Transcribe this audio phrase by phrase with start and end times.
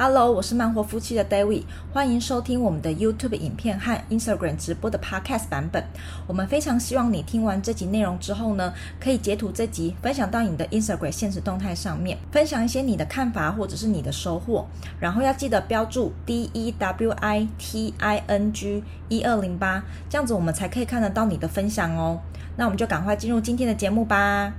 [0.00, 5.84] Hello，我是慢活夫妻的 David，欢迎收听我们的 YouTube 影片和 Instagram 直播的 Podcast 版本。
[6.28, 14.64] 我们非常希望你听完这集内容之后呢，可以截图这集分享到你的 Instagram 现实动态上面，分享一些你的看法或者是你的收获，
[15.00, 22.20] 然后要记得标注 D E W I T I N G 一二零八，这样子我们才可以看得到你的分享哦。
[22.54, 24.52] 那我们就赶快进入今天的节目吧。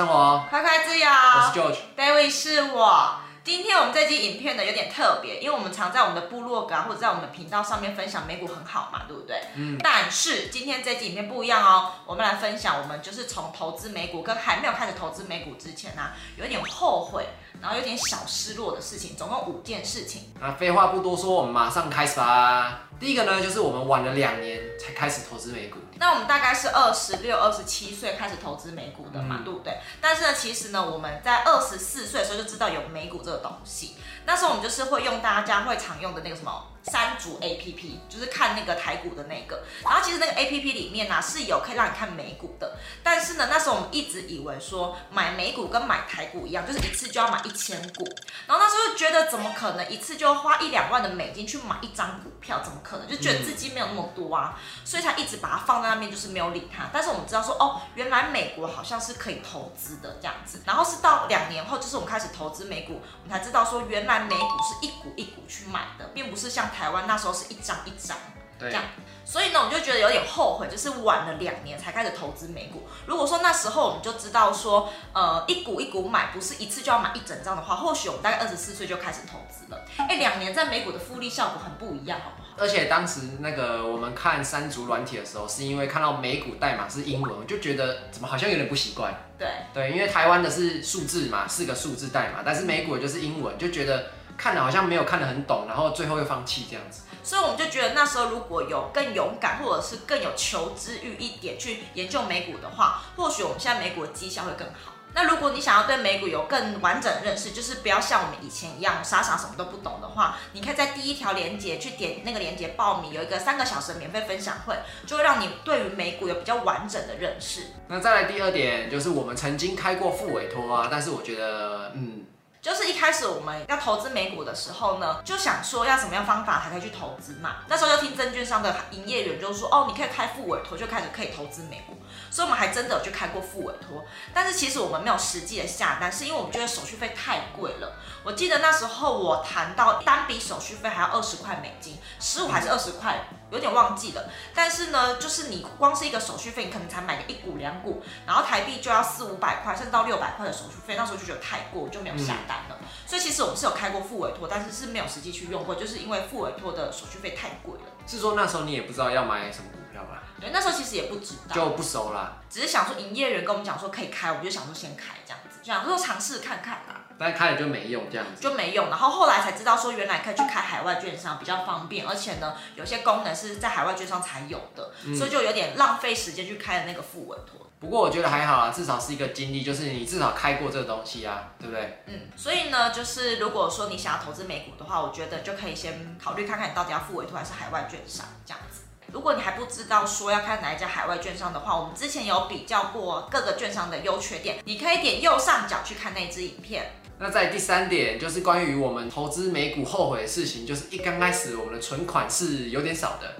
[0.00, 3.16] 生活快快自由，我是 George，David 是我。
[3.42, 9.40] 今天我们这集影片呢有点特别，因为我们常在我们的部落格或者在我们的频道上面分享美股很好嘛，对不对？
[9.56, 9.76] 嗯。
[9.82, 17.26] 但是今天这集影片不一样哦，我们来分享我们就是从投资美股跟还没有开始投资美股之前呢、啊，有点后悔，
[17.60, 20.32] 然后有点小失落的事情，总共五件事情。
[20.40, 22.80] 那废话不多说，我们马上开始吧。
[23.00, 25.78] 第一个呢，就是我们晚了两年才开始投资美股。
[26.00, 29.78] 那我们大概是二十六、二十七岁开始投资美股的嘛，嗯、对不对？
[30.00, 33.96] 但是呢，其实呢，我们在二十四岁的时候就知道有美股这个东西。
[34.24, 36.64] 那时候我们就是会用大家会常用的那个什么。
[36.90, 48.04] 三足 A P P 就是看那个台股的那个，然后其实那个 A P P 里面呢、啊、是有可以让你看美股的，但是呢那时候我们一直以为说买美股跟买台股一样，就是一次就要买一千股，
[48.46, 53.08] 然后那时候就觉得怎么可能一次就花一两万的美金去买一张股票，怎么可能？
[53.08, 56.88] 就觉得资金没有那么多啊，所以才一直把它放在那边，就是没有理它。
[56.92, 68.16] 但是我们知道说哦，原来美国好像是可以投资的这样子，然后是到两年后，就是我们开始投资美股，我们才知道说原来美股是一股一股去买的，并不是像台湾那时候是一张一张
[68.60, 68.82] 这样，
[69.24, 72.86] 所以呢，我就觉得有点后悔，就是晚了两年才开始投资美股。
[73.06, 79.84] 如果说那时候我们就知道说，呃，一股一股买，不是一次就要买一整张的话，或许我们大概二十四岁就开始投资了。
[79.96, 82.48] 哎，两年在美股的复利效果很不一样，好不好？
[82.58, 89.14] 而且当时那个我们看三足软体的时候，是因为看到美股代码是英文，我就觉得怎么好像有点不习惯。
[89.38, 94.06] 对对，因为台湾的是数字嘛，四个数字代码，但是美股就是英文，就觉得。
[94.38, 104.92] 看了好像没有看得很懂，然后最后又放弃这样子，所以我们就觉得那时候如果有更勇敢，或者是更有求知欲一点去研究美股的话，或许我们现在美股的绩效会更好。
[105.14, 114.76] 那如果你想要对美股有更完整的认识，就是不要像我们以前一样傻傻什么都不懂的话，你可以在第一条链接去点那个链接报名，有一个三个小时的免费分享会，
[115.06, 117.62] 就会让你对于美股有比较完整的认识。
[117.88, 122.24] 那再来第二点，就是我们曾经开过副委托啊，但是我觉得，嗯。
[122.60, 127.58] 就是一开始我们要投资美股的时候呢，就想说要什么样方法才可以去投资嘛。
[127.68, 131.96] 那时候就听证券商的营业员就说，哦，你可以开复委托，就开始可以投资美股。
[132.30, 134.04] 所以我们还真的有去开过复委托，
[134.34, 137.92] 但是其实我们没有实际的下单，是因为我们觉得手续费太贵了。
[138.24, 144.30] 我记得那时候我谈到单笔手续费还要二十块美金，十五还是二十块，有点忘记了。
[144.54, 152.78] 但是呢，就是你光是一个手续费，你可能才买个一股两股，然后台币就要四五百块，甚至到六百块的手续费，那时候就觉得太贵，我就没有下单了。
[153.06, 157.86] 所以其实我们是有开过副委托，但是是没有实际去用过，就是因为副委托的手续费太贵了。
[158.06, 160.22] 是说那时候你也不知道要买什么股票吧？
[160.40, 162.38] 对，那时候其实也不知道，就不熟啦。
[162.48, 166.97] 只是想说营业员跟我们讲说可以开，我们就想说先开这样子，就想说尝试看看啦。
[167.18, 168.88] 但开了就没用，这样子就没用。
[168.88, 177.66] 然后后来才知道说，原来可以去开海外券商比较方便，而且呢，有些功能是在海外券商才有的，嗯、所以就有点浪费时间去开了那个副委托。
[177.80, 182.02] 不过我觉得还好啊，至少是一个经历，就是你至少开过这个东西啊，对不对？
[182.06, 188.82] 嗯，所以呢，就是如果说你想要投资美股的话，我觉得就可以先考虑看看你到底要付委托还是海外券商这样子。
[189.12, 196.92] 如果你还不知道说要看哪一家海外券商的话，我们之前有比较过各个券商的优缺点，你可以点右上角去看那支影片。
[197.18, 203.34] 那在第三点就是关于我们投资美股后悔的事情，就是一刚开始我们的存款是有点少的。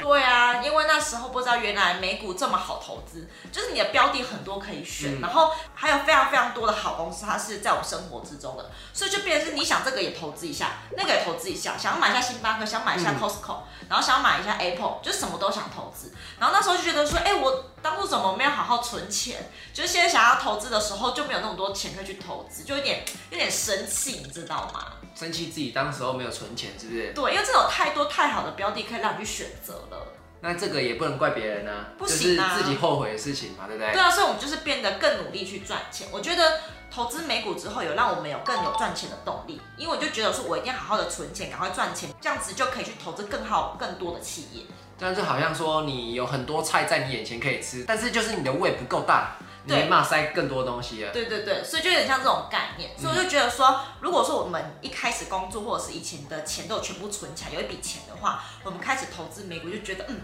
[0.00, 16.10] 对啊，因为那时候不知道原来美股这么好投资，就是你的标的很多可以选，嗯、然后还有非常非常多的好公司，它是在我生活之中的，所以就变成是你想这个也投资一下，那个也投资一下，想要买一下星巴克，想买一下 Costco，、嗯、然后想要买一下 Apple，就什么都想投资。
[16.38, 19.50] 然后那时候就觉得说，哎，我当初怎么没有好好存钱？
[19.74, 24.94] 就是现在想要投资的时候就没有那么多钱可以去投资，就有点有点生气，你知道吗？
[25.14, 27.12] 生气自己当时候没有存钱，是不是？
[27.12, 30.06] 对，因为这种太多太好的标的可以让你去选择了。
[30.44, 33.92] 那这个也不能怪别人啊，不行啊，就是自己后悔的事情嘛，对不对？
[33.92, 36.06] 对啊，所以我们就是变得更努力去赚钱。
[36.12, 36.60] 我觉得
[36.90, 44.64] 投资美股之后，有让我们有更有赚钱的动力，因为我就觉得说我一定要好好的存钱，赶快赚钱，这样子就可以去投资更好、更多的企业。
[44.98, 49.38] 这样就好像说你有很多菜在你眼前可以吃，但是就是你的胃不够大。
[49.66, 51.12] 对，没办法塞更多东西了。
[51.12, 52.90] 对对对，所以就有点像这种概念。
[52.98, 60.20] 所以我就觉得说，如果说我们一开始工作或者是以前的钱都全部存起来，有一笔钱的话，我们开始投资美股，就觉得嗯，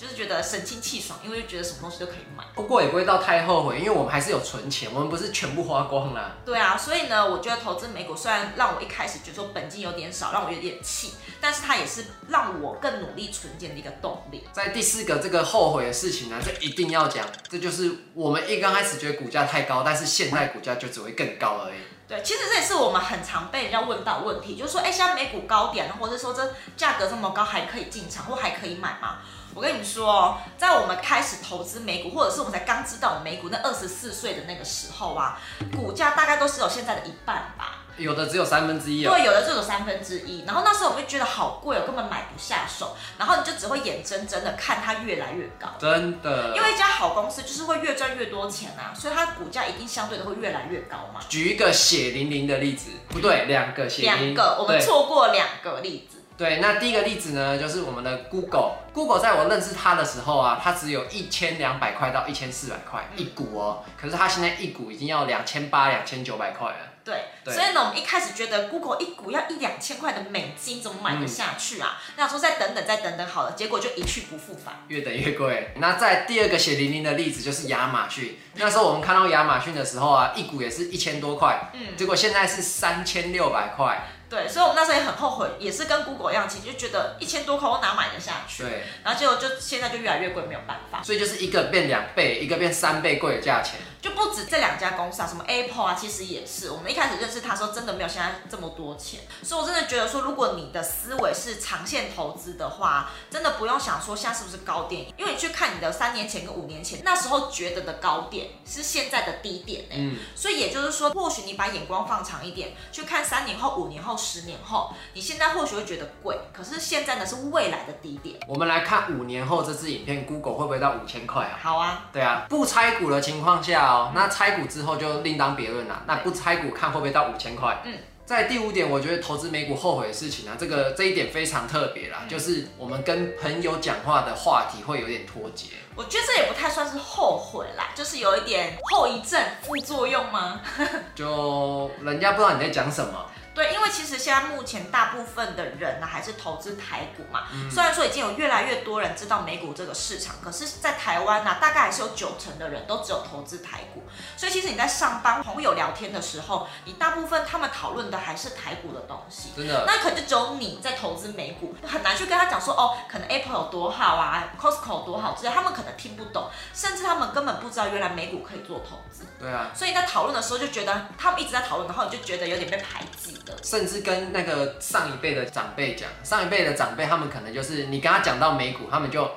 [0.00, 2.42] 就是觉得神清气爽，因为就觉得什么东西都可以买。
[2.54, 6.38] 不过也不会到太后悔，因为我们还是有存钱，我们不是全部花光了。
[6.42, 14.48] 对啊，所以呢，我觉得投资美股虽然让我一开始觉得说本金有点少，让我有点气，但是它也是让我更努力存钱的一个动力。
[14.52, 21.74] 在第四个这个后悔的事情呢，这一定要讲，这就是我们一刚开始觉得股价太高，但是现在股价就只会更高而已。
[22.08, 29.18] 对，其实这也是我们很常被人家问到问题，就是说，哎，现在美股高点了，或者说这价格这么高，还可以进场或还可以买吗？
[29.54, 35.40] 我跟你说哦，在我们开始投资美股，或者是我们才刚知道美股那二十四岁的那个时候啊，
[35.76, 37.76] 股价大概都是有现在的一半吧。
[37.96, 39.10] 有的只有三分之一哦。
[39.10, 40.44] 对，有的只有三分之一。
[40.46, 42.96] 然后那时候我们就觉得好贵哦，根本买不下手。
[43.18, 45.68] 然后你就只会眼睁睁的看它越来越高。
[45.78, 46.56] 真的。
[46.56, 51.20] 因为一家好公司就是会越赚越多钱啊，所以它股价一定相对的会越来越高嘛。
[51.28, 54.10] 举一个血淋淋的例子，不对，两个血淋。
[54.10, 56.19] 两个，我们错过两个例子。
[56.40, 58.76] 对，那第一个例子呢，就是我们的 Google。
[58.94, 63.84] Google 在我认识它的时候啊，它只有一千两百块到一千四百块一股哦。
[64.00, 66.76] 可是它现在一股已经要两千八、两千九百块了。
[67.04, 71.98] 对，对，所以呢，我们一开始觉得 Google 一股要一两千块的美金，怎么买得下去啊？
[72.16, 75.74] 那、嗯、说再等等，再等等好了，结果就一去不复返，越等越贵。
[75.76, 84.06] 那在第二个血淋淋的例子就是亚马逊，那时候我们看到亚马逊的时候啊，一股也是一千多块，嗯，结果现在是三千六百块。
[84.30, 88.62] 对，所以我们那时候也很后悔，也是跟 Google 一样，其实就觉得一千多块我哪买得下去？
[88.62, 91.02] 对，然后结果就现在就越来越贵，没有办法。
[91.02, 93.80] 所以就是一个变两倍，一个变三倍贵的价钱。
[94.00, 96.70] 就不止这两家公司啊，什么 Apple 啊，其实也是。
[96.70, 99.20] 我们一开始认识他时候，真的没有现在这么多钱。
[99.42, 109.96] 所以我真的觉得说，如果你的思维是长线投资的话，真的不用想说现在是不是高点，因为你去看你的三年前跟五年前，那时候觉得的高点是现在的低点哎。
[109.98, 110.16] 嗯。
[110.34, 114.92] 所以也就是说，或许你把眼光放长一点，去看三年后、五年后、十年后。
[115.12, 118.38] 你现在或许会觉得贵，可是现在呢是未来的低点。
[118.46, 121.58] 我们来看五年后这支影片，Google 会不会到五千块啊？
[121.60, 126.02] 好啊，对啊，不拆股的情况下哦，那拆股之后就另当别论了。
[126.06, 127.82] 那不拆股看会不会到五千块？
[127.84, 127.94] 嗯，
[128.24, 135.66] 在第五点，我觉得投资美股后悔的事情啊，这个这一点非常特别啦，嗯，就是我们跟朋友讲话的话题会有点脱节。
[135.96, 140.60] 我觉得这也不太算是后悔啦，就是有一点后遗症、副作用吗？
[141.14, 143.26] 就人家不知道你在讲什么。
[143.52, 147.48] 对，因为其实现在目前大部分的人呢，还是投资台股嘛。
[147.52, 147.68] 嗯。
[147.70, 154.04] 虽然说已经有越来越多人知道美股这个市场，可是，在台湾呢，大概还是有九成的人都只有投资台股。
[154.36, 159.50] 所以，其实你在上班朋友聊天的时候，你大部分他们讨论的还是台股的东西。
[159.56, 159.84] 真的。
[159.84, 169.26] 那可能就只有你在投资美股，很难去跟他讲说，哦，可能 Apple 有多好啊，Costco 有多好之类，他们可能听不懂，甚至他们根本不知道原来美股可以做投资。
[169.40, 169.72] 对啊。
[169.74, 173.39] 所以在讨论的时候就觉得他们一直在讨论，然后你就觉得有点被排挤。
[173.62, 179.30] 甚至跟那个上一辈的长辈讲，上一辈的长辈他们可能就是你跟他讲到美股，他们就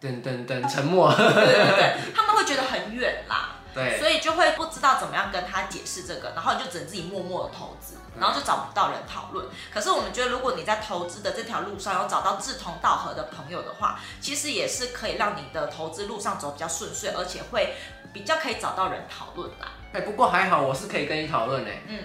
[0.00, 1.12] 等等等沉默。
[1.14, 3.56] 对对对，他们会觉得很远啦。
[3.74, 9.46] 对，所以就会不知道怎么样跟他解释这个，然后你就只能自己默默的投资，然后就找不到人讨论。
[9.72, 17.74] 可是我们觉得，如果你在投资的这条路上有找到志同道合的朋友的话，其实也是可以让你的投资路上走比较顺遂，而且会
[18.12, 19.68] 比较可以找到人讨论啦。
[19.94, 21.70] 哎，不过还好，我是可以跟你讨论的。
[21.88, 22.00] 嗯。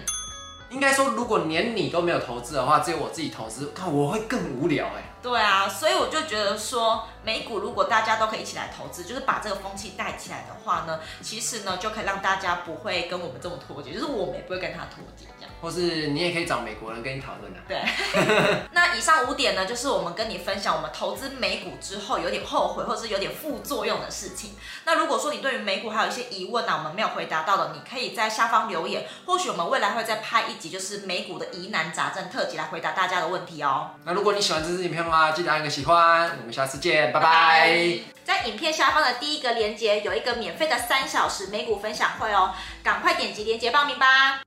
[0.70, 5.02] 应该说，如果连你都没有投资的话，只有我自己投资，看我会更无聊哎。
[5.22, 15.26] 对啊，所以我就觉得说，美股如果大家都可以一起来投资，就是把这个风气带起来的话呢，其实呢就可以让大家不会跟我们这么脱节，就是我们也不会跟他脱节。
[15.60, 17.60] 或是你也可以找美国人跟你讨论的。
[17.66, 17.82] 对。
[18.72, 24.54] 那以上五点呢，就是我们跟你分享我们投资美股之后有点后悔，或者是有点副作用的事情。
[24.84, 33.90] 那如果说你对于美股还有一些疑问呢，我们没有回答到的，你可以在下方留言，或许我们未来会再拍一集，就是美股的疑难杂症特辑来回答大家的问题哦。
[34.04, 37.98] 那如果你喜欢这支影片的话，记得按个喜欢，我们下次见，拜拜。
[38.24, 44.40] 在影片下方的第一个链接有一个免费的三小时美股分享会哦，赶快点击链接报名吧。